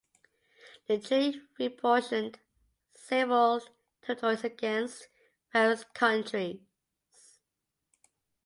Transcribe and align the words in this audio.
The 0.87 0.97
treaty 0.97 1.41
reapportioned 1.59 2.37
several 2.95 3.61
territories 4.03 4.43
amongst 4.43 5.09
various 5.53 5.83
countries. 5.93 6.59